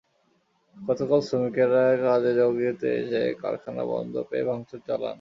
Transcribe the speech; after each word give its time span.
গতকাল 0.77 1.19
শ্রমিকেরা 1.27 1.83
কাজে 2.03 2.31
যোগ 2.39 2.51
দিতে 2.59 2.87
এসে 3.01 3.21
কারখানা 3.41 3.83
বন্ধ 3.91 4.13
পেয়ে 4.29 4.47
ভাঙচুর 4.49 4.79
চালান। 4.87 5.09